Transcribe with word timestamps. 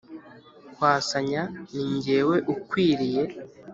kwasanya 0.73 1.41
Ni 1.73 1.87
jyewe 2.03 2.35
ukwiriye 2.53 3.23